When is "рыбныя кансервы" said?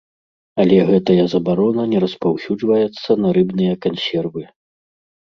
3.39-4.43